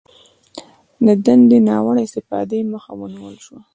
[1.05, 3.59] د دندې د ناوړه استفادې مخه ونیول شوه